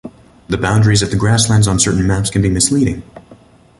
The 0.49 0.57
boundaries 0.57 1.03
of 1.03 1.11
the 1.11 1.15
grasslands 1.15 1.67
on 1.67 1.77
certain 1.77 2.07
maps 2.07 2.31
can 2.31 2.41
be 2.41 2.49
misleading. 2.49 3.03